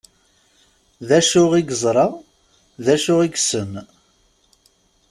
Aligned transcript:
D 1.07 1.09
acu 1.19 1.43
i 1.59 1.61
yeẓra? 1.61 2.05
D 2.83 2.87
acu 2.93 3.15
yessen? 3.31 3.71